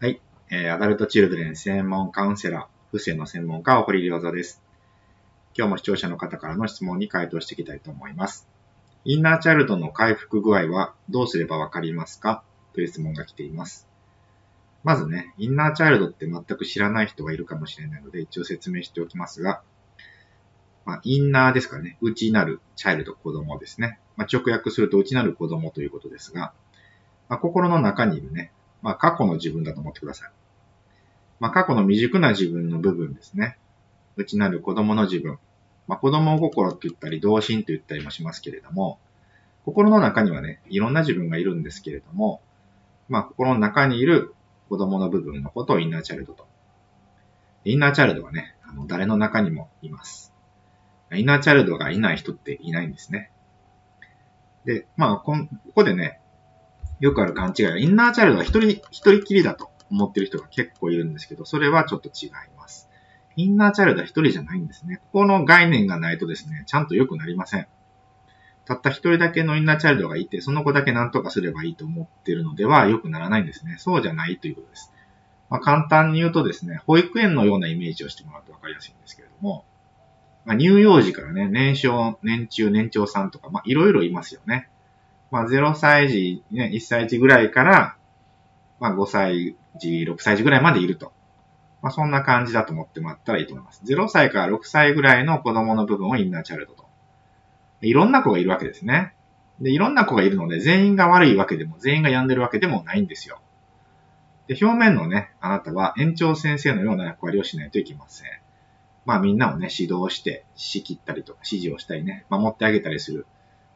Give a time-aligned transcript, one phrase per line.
[0.00, 0.20] はい。
[0.48, 4.62] えー、アダルトチルドレン専門カウンセラー、不正の専門家、堀良三です。
[5.56, 8.46] 今日も視聴者の方からの質問に回答していきたいと思います。
[9.04, 12.44] インナーチャイルドの回復具合はどうすればわかりますか？
[12.74, 13.88] という質問が来ています。
[14.84, 19.62] まずね、インナーチャイルドって全く知らない人がいるかもしれないので、一応説明しておきますが、
[20.84, 23.98] まあ、インナーですからね、内なるチャイルド、子供ですね。
[24.14, 26.52] まあ、直訳すると内なる子供ということですが、
[27.28, 28.52] まあ、心の中にいるね、
[28.82, 30.30] まあ、過去の自分だと思ってください。
[31.40, 33.58] まあ、過去の未熟な自分の部分ですね。
[34.16, 35.38] 内なる子供の自分。
[35.86, 38.98] まあ、子供心って言ったり、童心と言ったりもしますけれども、
[39.64, 42.40] 心の中にはね、いろんな自分がいるんですけれども、
[43.08, 44.34] まあ、心の中にいる
[44.68, 46.46] 子供の部分のことをインナーチャルドと。
[47.64, 50.32] インナーチャルドはね、あの誰の中にもいます。
[51.12, 53.30] インナーチャルドがいない人っていないんですね。
[54.64, 55.36] で、まあ、こ
[55.74, 56.20] こでね、
[57.00, 62.88] よくある勘違いは、インナーチャイルドは一人、一人きりだと思ってる人が結構いるんですけど、それはちょっと違います。
[63.36, 64.96] インナーチャイルドは一人じゃないんですね。
[64.96, 67.66] ここの概念がないとですね、ちゃんと良くなりません。
[68.64, 73.76] たった一人だけのインナーチャイルドがいて、その子だけ何とかすればいいと思ってるのでは良くならないんですね。
[73.78, 74.92] そうじゃないということです。
[75.48, 79.64] まあ、簡単に言うとですね、保育園のようなイメージをしてもらうと分かりやすいんですけれども、
[80.44, 84.68] まあ、乳幼児からね、年少、年中、年長さんとか、まあ、いろいろいますよね。
[85.30, 87.96] まあ、0歳児、ね、1歳児ぐらいから、
[88.80, 91.12] まあ、5歳児、6歳児ぐらいまでいると。
[91.82, 93.82] まあ、そんな感じだと思ってもらったらいいと思います。
[93.84, 96.86] 0歳から6歳ぐらいの子供の部分をインナーチャイルドと。
[97.82, 99.14] いろんな子がいるわけですね。
[99.60, 103.40] で、いろんな子がいるので、全員が悪いわけでも、全員が病んでるわけでもないんですよ。
[104.46, 108.28] で、表面のね、あなたは園長先生のような役割をしないといけません。
[109.04, 113.26] まあみんなをね、指導して、仕切ったりとか、指示をしたりね、守ってあげたりする。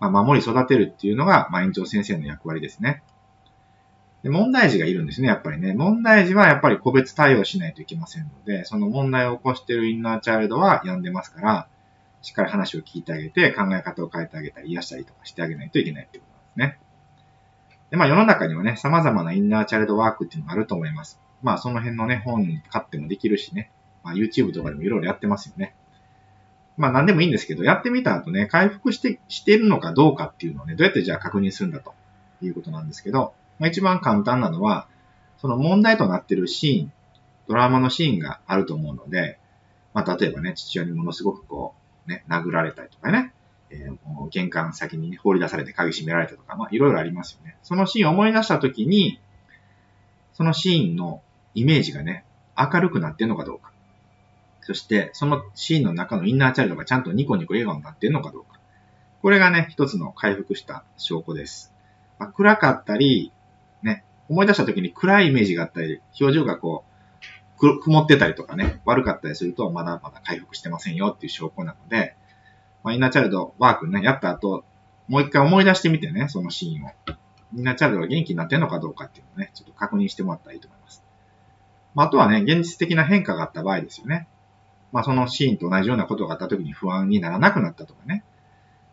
[0.00, 3.02] まあ守り育てるっていうのが、まあ園長先生の役割ですね。
[4.22, 5.74] で問題児がいるんですね、やっぱりね。
[5.74, 11.68] 問題児はやっぱり個別対応しないといけませんので、その問題を起こしているインナーチャイルドは病んでますから、
[12.22, 16.86] しっかり話を聞いてあげて、考え方を変えてあげたり、癒したりとかしてあげないといけないってことなんですね。
[17.90, 21.20] で、まあ世の中にはね、様々なインナーチャイルドワークっていうのがあると思います。
[21.42, 23.70] まあその辺のね、本買ってもできるしね、
[24.02, 25.74] まあ、YouTube とかでもいろいろやってますよね。
[26.76, 31.94] まあ何でもいいんですけど、やってみた後ね、回復して、してるのかどうかっていうのをね、どうやってじゃあ確認するんだと
[32.42, 34.86] いうことなんですけど、まあ、一番簡単なのは、
[35.38, 36.92] その問題となってるシーン、
[37.48, 39.38] ドラマのシーンがあると思うので、
[39.94, 41.74] まあ例えばね、父親にものすごくこ
[42.06, 43.32] う、ね、殴られたりとかね、
[43.70, 47.56] えー、玄関先に、ね、放り出されて鍵閉められたとか、まあいろいろありますよね。
[47.62, 49.20] そのシーンを思い出したときに、
[50.34, 51.22] そのシーンの
[51.54, 52.24] イメージがね、
[52.58, 53.72] 明るくなってんのかどうか。
[54.66, 58.58] そして、そのシーンの中のインナーチャイルドがちゃんとニコニコ笑顔になっているのかどうか。
[59.22, 61.72] これがね、一つの回復した証拠です。
[62.18, 63.30] まあ、暗かったり、
[63.84, 66.84] ね、思い出した時に暗いイメージがあったり、表情がこ
[67.60, 72.16] う、曇ってたりとかね、悪かったりすると、まだまだ回復してませんよっていう証拠なので、
[72.82, 74.64] まあ、インナーチャイルドワークね、やった後、
[75.06, 76.90] もう一回思い出してみてね、そのシーンを。
[77.54, 81.04] インナーチャイルドが元気になってるのかどうかっていうのをね、ちょっと確認してもらったらいいと思います。
[81.94, 84.26] まあ、あとはね、現実的な変化があった場合ですよね。
[84.96, 88.24] まあ、そのシーンと同じようなことがあった時に不安にならなくなったとかね、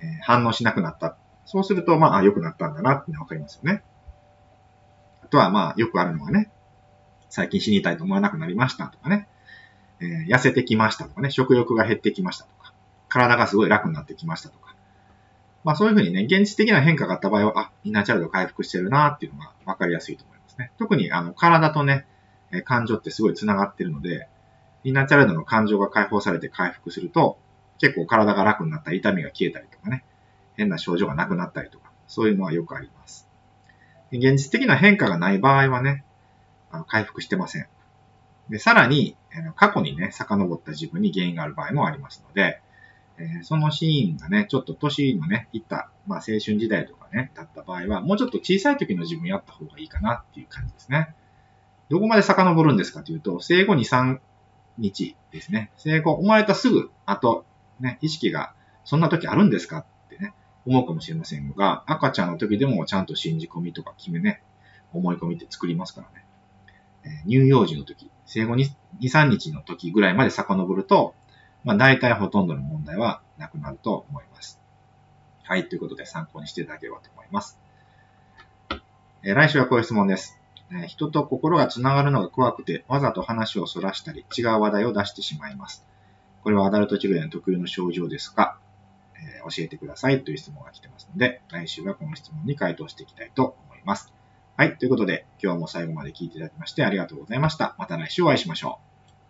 [0.00, 1.16] えー、反応しなくなった。
[1.44, 3.82] そうすると、まあ、良くなったんだなってわかりますよね。
[5.24, 6.52] あとは、まあ、よくあるのがね、
[7.30, 9.26] 最近死にたいと思わなくなりましたとかね、
[9.98, 12.72] えー、痩せてきましたとかね、食欲が減ってきましたとか、
[13.08, 14.76] 体がすごい楽になってきましたとか。
[15.64, 20.70] まあ、そういうふうにね、現実的な変化があった場合は、あ、インナーチャイルド回復してるなっていうのがわかりやすいと思いますね。
[20.78, 22.06] 特に、あの、体とね、
[22.62, 24.28] 感情ってすごい繋がってるので、
[24.88, 27.38] インナーチャイルドの感情が解放されて回復すると、
[27.78, 30.02] 結構体が楽になったり、痛みが消えたりとかね、
[30.56, 33.28] 変な症状がなくなったりとか、そういうのはよくあります。
[34.10, 36.04] 現実的な変化がない場合はね、
[36.70, 37.66] あの回復してません。
[38.48, 39.14] で、さらに、
[39.56, 42.62] 過去にね、遡った自分に原因がある場合もありますので、
[43.18, 51.14] え、そのシーンがね、ちょっと年のね、いった、まあ青春時代とかね、だった場合は、もうちょっと小さい時の自分やった方がいいかなっていう感じですね。
[51.90, 54.18] どこまで遡るんですかというと、生後2、3
[54.78, 55.70] 日ですね。
[55.76, 57.44] 生後、生まれたすぐ後、
[57.80, 58.54] ね、意識が
[58.84, 60.32] そんな時あるんですかってね、
[60.66, 64.42] 思うかもしれませんが、赤ちゃんの時でもちゃんと信じ込みとか決めね、
[64.92, 66.24] 思い込みって作りますからね。
[67.04, 68.70] え、乳幼児の時、生後2、
[69.00, 71.14] 3日の時ぐらいまで遡ると、
[71.64, 74.60] まあ大体ほとんどの問題はなくなると思います。
[75.42, 77.58] はい、ということで参考にしていただければと思います。
[79.22, 80.37] え、来週はこういう質問です。
[80.86, 85.86] 人と心がつながるのが怖くて、わざと話をそらしたり、違う話題を出してしまいます。
[86.42, 88.58] これはアダルト治療の特有の症状ですが、
[89.16, 94.12] えー、教えてくださいという質問が来てますので、来週はこの質問に回答していきたいと思います。
[94.56, 94.76] はい。
[94.76, 97.74] ということで、今日も最後まで聞いていただきましてありがとうございました。
[97.78, 98.87] また来週お会いしましょう。